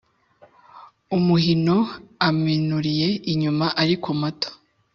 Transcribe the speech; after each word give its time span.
umuhino: 1.17 1.77
aminuriye 2.27 3.09
inyuma 3.31 3.65
ariko 3.81 4.07
mato; 4.21 4.49